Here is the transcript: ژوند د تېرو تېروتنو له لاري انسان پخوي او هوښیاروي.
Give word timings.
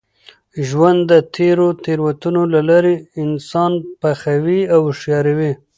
ژوند 0.67 0.99
د 1.11 1.13
تېرو 1.35 1.67
تېروتنو 1.83 2.43
له 2.53 2.61
لاري 2.69 2.95
انسان 3.23 3.71
پخوي 4.01 4.61
او 4.73 4.79
هوښیاروي. 4.87 5.51